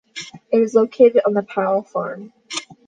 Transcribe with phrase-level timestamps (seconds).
[0.51, 2.33] It is located on the Powell Farm.